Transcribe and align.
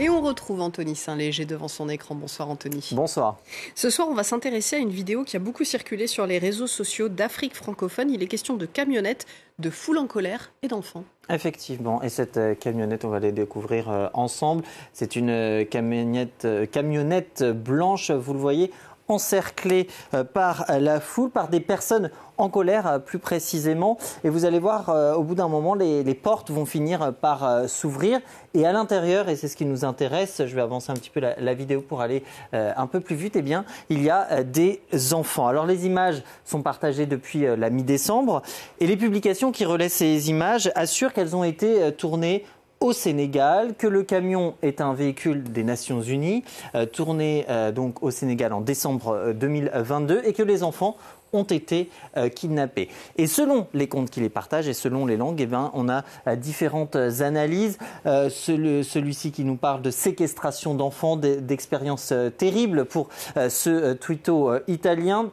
Et 0.00 0.08
on 0.08 0.22
retrouve 0.22 0.62
Anthony 0.62 0.96
Saint-Léger 0.96 1.44
devant 1.44 1.68
son 1.68 1.90
écran. 1.90 2.14
Bonsoir 2.14 2.48
Anthony. 2.48 2.88
Bonsoir. 2.92 3.36
Ce 3.74 3.90
soir, 3.90 4.08
on 4.10 4.14
va 4.14 4.24
s'intéresser 4.24 4.76
à 4.76 4.78
une 4.78 4.88
vidéo 4.88 5.24
qui 5.24 5.36
a 5.36 5.38
beaucoup 5.38 5.62
circulé 5.64 6.06
sur 6.06 6.26
les 6.26 6.38
réseaux 6.38 6.66
sociaux 6.66 7.10
d'Afrique 7.10 7.54
francophone. 7.54 8.08
Il 8.08 8.22
est 8.22 8.26
question 8.26 8.56
de 8.56 8.64
camionnettes, 8.64 9.26
de 9.58 9.68
foule 9.68 9.98
en 9.98 10.06
colère 10.06 10.52
et 10.62 10.68
d'enfants. 10.68 11.04
Effectivement, 11.28 12.02
et 12.02 12.08
cette 12.08 12.38
euh, 12.38 12.54
camionnette, 12.54 13.04
on 13.04 13.10
va 13.10 13.20
les 13.20 13.30
découvrir 13.30 13.90
euh, 13.90 14.08
ensemble. 14.14 14.64
C'est 14.94 15.16
une 15.16 15.28
euh, 15.28 15.64
camionnette, 15.64 16.48
camionnette 16.72 17.44
blanche, 17.44 18.10
vous 18.10 18.32
le 18.32 18.38
voyez, 18.38 18.72
encerclée 19.10 19.88
euh, 20.14 20.24
par 20.24 20.64
la 20.68 21.00
foule, 21.00 21.30
par 21.30 21.48
des 21.48 21.60
personnes 21.60 22.10
en 22.38 22.48
colère 22.48 22.86
euh, 22.86 22.98
plus 22.98 23.18
précisément. 23.18 23.98
Et 24.24 24.28
vous 24.28 24.44
allez 24.44 24.58
voir, 24.58 24.88
euh, 24.88 25.14
au 25.14 25.22
bout 25.22 25.34
d'un 25.34 25.48
moment, 25.48 25.74
les, 25.74 26.14
portes 26.14 26.50
vont 26.50 26.66
finir 26.66 27.14
par 27.14 27.68
s'ouvrir. 27.68 28.20
Et 28.52 28.66
à 28.66 28.72
l'intérieur, 28.72 29.28
et 29.28 29.36
c'est 29.36 29.48
ce 29.48 29.56
qui 29.56 29.64
nous 29.64 29.84
intéresse, 29.84 30.42
je 30.44 30.54
vais 30.54 30.60
avancer 30.60 30.90
un 30.90 30.94
petit 30.94 31.08
peu 31.08 31.20
la, 31.20 31.54
vidéo 31.54 31.80
pour 31.80 32.00
aller 32.00 32.24
un 32.52 32.86
peu 32.86 33.00
plus 33.00 33.14
vite, 33.14 33.36
eh 33.36 33.42
bien, 33.42 33.64
il 33.88 34.02
y 34.02 34.10
a 34.10 34.42
des 34.42 34.82
enfants. 35.12 35.46
Alors 35.46 35.66
les 35.66 35.86
images 35.86 36.22
sont 36.44 36.62
partagées 36.62 37.06
depuis 37.06 37.46
la 37.56 37.70
mi-décembre 37.70 38.42
et 38.80 38.86
les 38.86 38.96
publications 38.96 39.52
qui 39.52 39.64
relaient 39.64 39.88
ces 39.88 40.28
images 40.28 40.70
assurent 40.74 41.12
qu'elles 41.12 41.36
ont 41.36 41.44
été 41.44 41.92
tournées 41.92 42.44
au 42.80 42.94
Sénégal, 42.94 43.74
que 43.76 43.86
le 43.86 44.02
camion 44.02 44.54
est 44.62 44.80
un 44.80 44.94
véhicule 44.94 45.44
des 45.44 45.64
Nations 45.64 46.00
Unies, 46.00 46.42
euh, 46.74 46.86
tourné 46.86 47.44
euh, 47.50 47.72
donc 47.72 48.02
au 48.02 48.10
Sénégal 48.10 48.54
en 48.54 48.62
décembre 48.62 49.34
2022, 49.34 50.14
euh, 50.16 50.22
et 50.24 50.32
que 50.32 50.42
les 50.42 50.62
enfants 50.62 50.96
ont 51.32 51.44
été 51.44 51.90
kidnappés. 52.34 52.88
Et 53.16 53.28
selon 53.28 53.68
les 53.72 53.86
comptes 53.86 54.10
qui 54.10 54.18
les 54.18 54.28
partagent 54.28 54.66
et 54.66 54.74
selon 54.74 55.06
les 55.06 55.16
langues, 55.16 55.40
eh 55.40 55.46
ben, 55.46 55.70
on 55.74 55.88
a 55.88 56.02
différentes 56.34 56.96
analyses. 56.96 57.78
Celui-ci 58.04 59.30
qui 59.30 59.44
nous 59.44 59.54
parle 59.54 59.80
de 59.80 59.92
séquestration 59.92 60.74
d'enfants, 60.74 61.14
d'expériences 61.14 62.12
terribles 62.36 62.84
pour 62.84 63.10
ce 63.36 63.92
twitto 63.92 64.54
italien. 64.66 65.30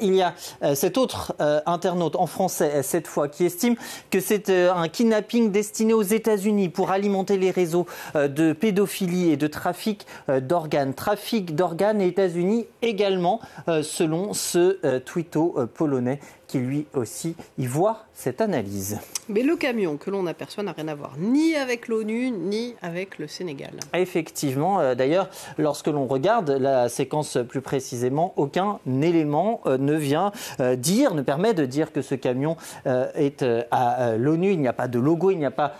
Il 0.00 0.14
y 0.14 0.22
a 0.22 0.34
euh, 0.62 0.74
cet 0.74 0.98
autre 0.98 1.34
euh, 1.40 1.60
internaute 1.66 2.16
en 2.16 2.26
français, 2.26 2.72
euh, 2.76 2.82
cette 2.82 3.06
fois, 3.06 3.28
qui 3.28 3.44
estime 3.44 3.74
que 4.10 4.20
c'est 4.20 4.50
un 4.50 4.88
kidnapping 4.88 5.50
destiné 5.50 5.94
aux 5.94 6.02
États-Unis 6.02 6.68
pour 6.68 6.90
alimenter 6.90 7.38
les 7.38 7.50
réseaux 7.50 7.86
de 8.14 8.52
pédophilie 8.52 9.30
et 9.30 9.36
de 9.36 9.46
trafic 9.46 10.06
d'organes. 10.28 10.94
Trafic 10.94 11.54
d'organes 11.54 12.00
et 12.00 12.06
États-Unis 12.06 12.66
également, 12.82 13.40
selon 13.66 14.32
ce 14.32 14.98
twitto 14.98 15.56
polonais 15.74 16.20
qui 16.46 16.58
lui 16.58 16.86
aussi 16.94 17.36
y 17.58 17.66
voit 17.66 18.07
cette 18.18 18.40
analyse. 18.40 18.98
Mais 19.28 19.44
le 19.44 19.54
camion 19.54 19.96
que 19.96 20.10
l'on 20.10 20.26
aperçoit 20.26 20.64
n'a 20.64 20.72
rien 20.72 20.88
à 20.88 20.94
voir 20.96 21.12
ni 21.18 21.54
avec 21.54 21.86
l'ONU 21.86 22.32
ni 22.32 22.74
avec 22.82 23.16
le 23.20 23.28
Sénégal. 23.28 23.70
Effectivement, 23.94 24.80
euh, 24.80 24.96
d'ailleurs, 24.96 25.30
lorsque 25.56 25.86
l'on 25.86 26.08
regarde 26.08 26.50
la 26.50 26.88
séquence 26.88 27.38
plus 27.48 27.60
précisément, 27.60 28.32
aucun 28.34 28.80
élément 28.88 29.60
euh, 29.66 29.78
ne 29.78 29.94
vient 29.94 30.32
euh, 30.58 30.74
dire, 30.74 31.14
ne 31.14 31.22
permet 31.22 31.54
de 31.54 31.64
dire 31.64 31.92
que 31.92 32.02
ce 32.02 32.16
camion 32.16 32.56
est 32.86 33.44
à 33.70 34.16
l'ONU. 34.16 34.50
Il 34.50 34.60
n'y 34.60 34.68
a 34.68 34.72
pas 34.72 34.88
de 34.88 34.98
logo, 34.98 35.30
il 35.30 35.38
n'y 35.38 35.46
a 35.46 35.52
pas 35.52 35.74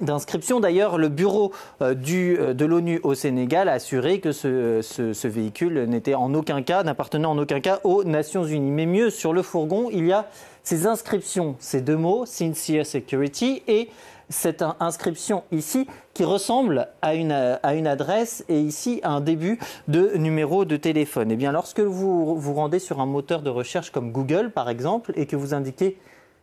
d'inscription. 0.00 0.60
D'ailleurs, 0.60 0.98
le 0.98 1.08
bureau 1.08 1.52
du, 1.80 2.36
de 2.36 2.64
l'ONU 2.64 3.00
au 3.02 3.14
Sénégal 3.14 3.68
a 3.68 3.72
assuré 3.72 4.20
que 4.20 4.32
ce, 4.32 4.80
ce 4.82 5.28
véhicule 5.28 5.84
n'était 5.84 6.14
en 6.14 6.34
aucun 6.34 6.62
cas, 6.62 6.82
n'appartenait 6.82 7.26
en 7.26 7.38
aucun 7.38 7.60
cas 7.60 7.80
aux 7.84 8.04
Nations 8.04 8.44
Unies. 8.44 8.70
Mais 8.70 8.86
mieux, 8.86 9.10
sur 9.10 9.32
le 9.32 9.42
fourgon, 9.42 9.88
il 9.92 10.06
y 10.06 10.12
a 10.12 10.26
ces 10.64 10.86
inscriptions, 10.86 11.56
ces 11.60 11.80
deux 11.80 11.96
mots, 11.96 12.26
Sincere 12.26 12.84
Security, 12.84 13.62
et 13.68 13.90
cette 14.30 14.64
inscription 14.80 15.44
ici 15.52 15.86
qui 16.14 16.24
ressemble 16.24 16.88
à 17.02 17.14
une, 17.14 17.32
à 17.32 17.74
une 17.74 17.86
adresse 17.86 18.44
et 18.48 18.58
ici 18.58 19.00
un 19.04 19.20
début 19.20 19.58
de 19.86 20.16
numéro 20.16 20.64
de 20.64 20.76
téléphone. 20.76 21.30
Eh 21.30 21.36
bien, 21.36 21.52
lorsque 21.52 21.80
vous 21.80 22.34
vous 22.34 22.54
rendez 22.54 22.78
sur 22.78 23.00
un 23.00 23.06
moteur 23.06 23.42
de 23.42 23.50
recherche 23.50 23.90
comme 23.90 24.12
Google, 24.12 24.50
par 24.50 24.70
exemple, 24.70 25.12
et 25.16 25.26
que 25.26 25.36
vous 25.36 25.54
indiquez 25.54 25.98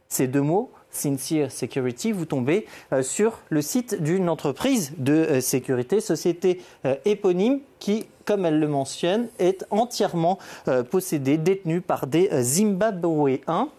ces 0.07 0.27
deux 0.27 0.41
mots, 0.41 0.71
Sincere 0.91 1.51
Security, 1.51 2.11
vous 2.11 2.25
tombez 2.25 2.67
euh, 2.91 3.01
sur 3.01 3.39
le 3.49 3.61
site 3.61 4.03
d'une 4.03 4.27
entreprise 4.27 4.91
de 4.97 5.13
euh, 5.13 5.41
sécurité, 5.41 6.01
société 6.01 6.61
euh, 6.85 6.95
éponyme 7.05 7.61
qui, 7.79 8.05
comme 8.25 8.45
elle 8.45 8.59
le 8.59 8.67
mentionne, 8.67 9.27
est 9.39 9.65
entièrement 9.71 10.37
possédée, 10.91 11.37
détenue 11.37 11.81
par 11.81 12.05
des 12.05 12.29
Zimbabwéens 12.43 13.69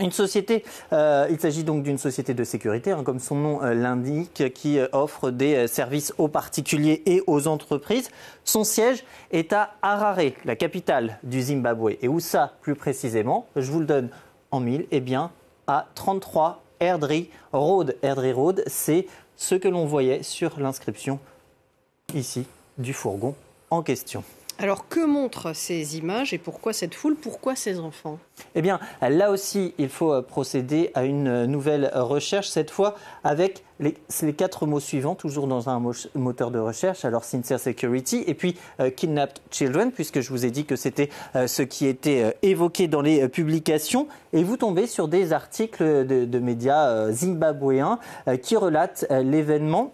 une 0.00 0.12
société, 0.12 0.64
euh, 0.92 1.26
il 1.30 1.40
s'agit 1.40 1.64
donc 1.64 1.82
d'une 1.82 1.98
société 1.98 2.34
de 2.34 2.44
sécurité, 2.44 2.92
hein, 2.92 3.02
comme 3.04 3.18
son 3.18 3.36
nom 3.36 3.62
euh, 3.62 3.74
l'indique, 3.74 4.52
qui 4.54 4.78
euh, 4.78 4.88
offre 4.92 5.30
des 5.30 5.66
services 5.66 6.12
aux 6.18 6.28
particuliers 6.28 7.02
et 7.06 7.22
aux 7.26 7.46
entreprises. 7.48 8.10
Son 8.44 8.64
siège 8.64 9.04
est 9.30 9.52
à 9.52 9.74
Harare, 9.82 10.32
la 10.44 10.56
capitale 10.56 11.18
du 11.22 11.40
Zimbabwe. 11.40 11.96
Et 12.02 12.08
où 12.08 12.20
ça, 12.20 12.54
plus 12.60 12.74
précisément? 12.74 13.46
Je 13.56 13.70
vous 13.70 13.80
le 13.80 13.86
donne 13.86 14.08
en 14.50 14.60
mille. 14.60 14.86
Eh 14.90 15.00
bien, 15.00 15.30
à 15.66 15.86
33 15.94 16.62
Airdrie 16.80 17.30
Road. 17.52 17.96
Airdrie 18.02 18.32
Road, 18.32 18.62
c'est 18.66 19.06
ce 19.36 19.54
que 19.54 19.68
l'on 19.68 19.86
voyait 19.86 20.22
sur 20.22 20.58
l'inscription 20.60 21.18
ici 22.14 22.46
du 22.78 22.92
fourgon 22.92 23.34
en 23.70 23.82
question. 23.82 24.22
Alors 24.58 24.88
que 24.88 25.04
montrent 25.04 25.54
ces 25.54 25.98
images 25.98 26.32
et 26.32 26.38
pourquoi 26.38 26.72
cette 26.72 26.94
foule 26.94 27.14
Pourquoi 27.14 27.54
ces 27.56 27.78
enfants? 27.78 28.18
Eh 28.54 28.62
bien, 28.62 28.80
là 29.02 29.30
aussi, 29.30 29.74
il 29.76 29.90
faut 29.90 30.14
euh, 30.14 30.22
procéder 30.22 30.90
à 30.94 31.04
une 31.04 31.28
euh, 31.28 31.46
nouvelle 31.46 31.90
recherche, 31.94 32.48
cette 32.48 32.70
fois 32.70 32.96
avec 33.22 33.64
les, 33.80 33.92
quatre 34.32 34.64
mots 34.64 34.80
suivants, 34.80 35.14
toujours 35.14 35.46
dans 35.46 35.68
un 35.68 35.82
moteur 36.14 36.50
de 36.50 36.58
recherche. 36.58 37.04
Alors, 37.04 37.24
Sincere 37.24 37.60
Security 37.60 38.24
et 38.26 38.32
puis 38.32 38.56
euh, 38.80 38.88
Kidnapped 38.88 39.40
Children, 39.50 39.92
puisque 39.92 40.20
je 40.20 40.30
vous 40.30 40.46
ai 40.46 40.50
dit 40.50 40.64
que 40.64 40.76
c'était 40.76 41.10
ce 41.34 41.62
qui 41.62 41.86
était 41.86 42.34
évoqué 42.40 42.88
dans 42.88 43.02
les 43.02 43.28
publications. 43.28 44.08
Et 44.32 44.42
vous 44.42 44.56
tombez 44.56 44.86
sur 44.86 45.08
des 45.08 45.34
articles 45.34 45.84
de, 45.84 46.24
de 46.24 46.38
médias 46.38 47.10
zimbabwéens 47.10 47.98
qui 48.42 48.56
relatent 48.56 49.06
l'événement 49.10 49.92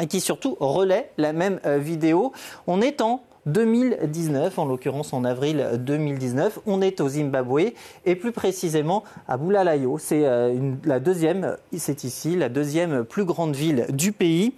et 0.00 0.06
qui 0.06 0.20
surtout 0.20 0.56
relaient 0.60 1.10
la 1.16 1.32
même 1.32 1.60
vidéo. 1.64 2.32
On 2.66 2.82
est 2.82 3.00
en 3.00 3.22
2019, 3.48 4.58
en 4.58 4.66
l'occurrence 4.66 5.12
en 5.12 5.24
avril 5.24 5.68
2019. 5.78 6.60
On 6.66 6.80
est 6.82 7.00
au 7.00 7.08
Zimbabwe 7.08 7.72
et 8.04 8.14
plus 8.14 8.32
précisément 8.32 9.04
à 9.26 9.36
Bulalayo. 9.36 9.98
C'est 9.98 10.26
euh, 10.26 10.72
la 10.84 11.00
deuxième, 11.00 11.56
c'est 11.76 12.04
ici, 12.04 12.36
la 12.36 12.48
deuxième 12.48 13.04
plus 13.04 13.24
grande 13.24 13.56
ville 13.56 13.86
du 13.90 14.12
pays. 14.12 14.54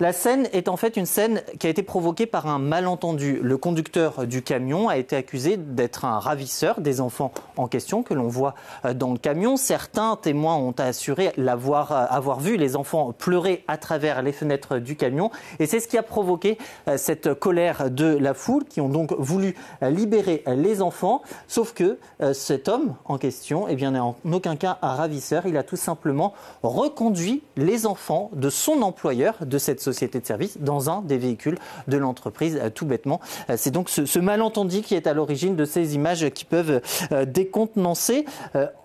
La 0.00 0.12
scène 0.12 0.48
est 0.52 0.68
en 0.68 0.76
fait 0.76 0.96
une 0.96 1.06
scène 1.06 1.42
qui 1.58 1.66
a 1.66 1.70
été 1.70 1.82
provoquée 1.82 2.26
par 2.26 2.46
un 2.46 2.60
malentendu. 2.60 3.40
Le 3.42 3.56
conducteur 3.56 4.28
du 4.28 4.42
camion 4.42 4.88
a 4.88 4.96
été 4.96 5.16
accusé 5.16 5.56
d'être 5.56 6.04
un 6.04 6.20
ravisseur 6.20 6.80
des 6.80 7.00
enfants 7.00 7.32
en 7.56 7.66
question 7.66 8.04
que 8.04 8.14
l'on 8.14 8.28
voit 8.28 8.54
euh, 8.84 8.94
dans 8.94 9.10
le 9.10 9.18
camion. 9.18 9.56
Certains 9.56 10.14
témoins 10.14 10.54
ont 10.54 10.74
assuré 10.78 11.32
l'avoir 11.36 11.90
euh, 11.90 12.06
avoir 12.10 12.38
vu 12.38 12.56
les 12.56 12.76
enfants 12.76 13.12
pleurer 13.12 13.64
à 13.66 13.76
travers 13.76 14.22
les 14.22 14.30
fenêtres 14.30 14.78
du 14.78 14.94
camion 14.94 15.32
et 15.58 15.66
c'est 15.66 15.80
ce 15.80 15.88
qui 15.88 15.98
a 15.98 16.04
provoqué 16.04 16.58
euh, 16.86 16.96
cette 16.96 17.34
colère 17.34 17.90
de 17.90 18.06
la 18.06 18.34
foule 18.34 18.66
qui 18.66 18.80
ont 18.80 18.88
donc 18.88 19.12
voulu 19.18 19.56
libérer 19.82 20.44
les 20.46 20.80
enfants. 20.80 21.22
Sauf 21.48 21.72
que 21.72 21.98
cet 22.32 22.68
homme 22.68 22.94
en 23.04 23.18
question, 23.18 23.66
eh 23.68 23.74
n'est 23.74 23.98
en 23.98 24.16
aucun 24.30 24.54
cas 24.54 24.78
un 24.82 24.94
ravisseur. 24.94 25.46
Il 25.46 25.56
a 25.56 25.62
tout 25.62 25.76
simplement 25.76 26.34
reconduit 26.62 27.42
les 27.56 27.86
enfants 27.86 28.30
de 28.34 28.50
son 28.50 28.82
employeur 28.82 29.34
de 29.40 29.58
cette 29.58 29.80
société 29.80 29.87
de 30.20 30.26
service 30.26 30.58
dans 30.58 30.90
un 30.90 31.02
des 31.02 31.18
véhicules 31.18 31.58
de 31.86 31.96
l'entreprise, 31.96 32.58
euh, 32.60 32.70
tout 32.70 32.86
bêtement. 32.86 33.20
Euh, 33.50 33.54
c'est 33.56 33.70
donc 33.70 33.88
ce, 33.88 34.18
malentendu 34.18 34.82
qui 34.82 34.94
est 34.94 35.06
à 35.06 35.14
l'origine 35.14 35.56
de 35.56 35.64
ces 35.64 35.94
images 35.94 36.28
qui 36.30 36.44
peuvent 36.44 36.80
euh, 37.12 37.24
décontenancer. 37.24 38.24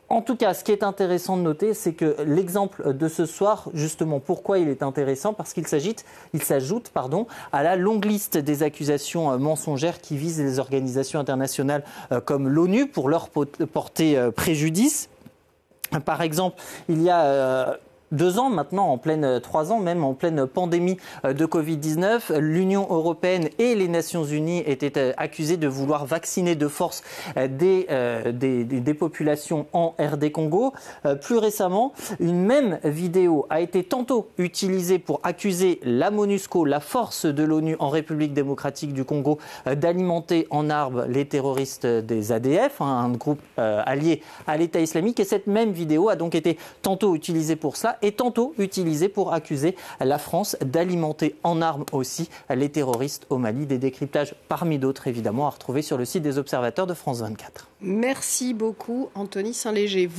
En 0.10 0.22
tout 0.22 0.36
cas, 0.36 0.54
ce 0.54 0.64
qui 0.64 0.72
est 0.72 0.84
intéressant 0.84 1.38
de 1.38 1.42
noter, 1.42 1.74
c'est 1.74 1.94
que 1.94 2.16
l'exemple 2.24 2.94
de 2.94 3.08
ce 3.08 3.26
soir, 3.26 3.70
justement, 3.74 4.20
pourquoi 4.20 4.60
il 4.60 4.70
est 4.70 4.84
intéressant 4.84 5.34
Parce 5.34 5.54
qu'il 5.54 5.66
il 6.34 6.44
s'ajoute, 6.44 6.90
pardon, 6.90 7.26
à 7.52 7.64
la 7.64 7.76
longue 7.76 8.06
liste 8.06 8.38
des 8.38 8.62
accusations 8.62 9.40
mensongères 9.40 10.02
qui 10.02 10.16
visent 10.16 10.40
les 10.40 10.60
organisations 10.60 11.20
internationales 11.20 11.84
comme 12.26 12.48
l'ONU 12.48 12.88
pour 12.88 13.10
leur 13.10 13.30
porter 13.30 14.30
préjudice. 14.36 15.10
Par 16.06 16.22
exemple, 16.22 16.62
il 16.90 17.02
y 17.02 17.10
a 17.10 17.80
deux 18.14 18.40
ans 18.40 18.50
maintenant, 18.50 18.90
en 18.90 18.98
pleine 18.98 19.26
euh, 19.26 19.40
trois 19.40 19.72
ans 19.72 19.80
même, 19.80 20.04
en 20.04 20.14
pleine 20.14 20.46
pandémie 20.46 20.98
euh, 21.26 21.34
de 21.34 21.46
Covid-19, 21.46 22.38
l'Union 22.38 22.88
européenne 22.90 23.50
et 23.58 23.76
les 23.76 23.88
Nations 23.88 24.24
Unies 24.24 24.64
étaient 24.68 24.98
euh, 24.98 25.14
accusées 25.18 25.58
de 25.58 25.68
vouloir 25.68 26.06
vacciner 26.06 26.56
de 26.56 26.68
force 26.68 27.04
des, 27.36 27.88
populations 29.00 29.66
en 29.74 29.96
RD 30.00 30.32
Congo. 30.32 30.74
Plus 31.22 31.38
récemment, 31.38 31.94
une 32.20 32.46
même 32.46 32.80
vidéo 32.84 33.48
a 33.50 33.60
été 33.60 33.84
tantôt 33.84 34.30
utilisée 34.38 35.00
pour 35.00 35.20
accuser 35.24 35.80
la 35.84 36.12
MONUSCO, 36.12 36.66
la 36.66 36.80
force 36.80 37.26
de 37.26 37.44
l'ONU 37.44 37.76
en 37.80 37.90
République 37.90 38.34
démocratique 38.34 38.94
du 38.94 39.04
Congo, 39.04 39.40
d'alimenter 39.66 40.48
en 40.52 40.70
arbre 40.70 41.06
les 41.08 41.26
terroristes 41.26 41.88
des 41.88 42.32
ADF, 42.32 42.82
hein, 42.82 42.86
un 42.86 43.10
groupe 43.10 43.42
allié 43.58 44.22
à 44.46 44.58
l'État 44.58 44.80
islamique. 44.80 45.20
Et 45.20 45.26
cette 45.26 45.48
même 45.48 45.72
vidéo 45.72 46.10
a 46.10 46.16
donc 46.16 46.36
été 46.36 46.60
tantôt 46.84 47.16
utilisée 47.16 47.56
pour 47.56 47.76
ça 47.76 47.98
est 48.04 48.18
tantôt 48.18 48.54
utilisé 48.58 49.10
pour 49.10 49.34
accuser 49.34 49.76
la 50.00 50.20
France 50.20 50.56
d'alimenter 50.64 51.36
en 51.44 51.62
armes 51.62 51.86
aussi 51.92 52.30
les 52.54 52.70
terroristes 52.70 53.26
au 53.30 53.38
Mali. 53.38 53.66
Des 53.66 53.78
décryptages 53.78 54.36
parmi 54.48 54.78
d'autres 54.78 55.08
évidemment 55.08 55.48
à 55.48 55.50
retrouver 55.50 55.82
sur 55.82 55.98
le 55.98 56.06
site 56.06 56.24
des 56.24 56.38
observateurs 56.38 56.88
de 56.88 56.94
France 56.94 57.22
24. 57.22 57.68
Merci 57.82 58.54
beaucoup 58.54 59.10
Anthony 59.16 59.54
Saint-Léger. 59.54 60.08